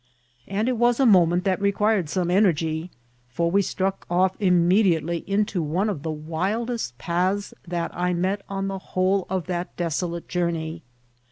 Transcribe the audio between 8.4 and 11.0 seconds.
on the whole of that desolate journey.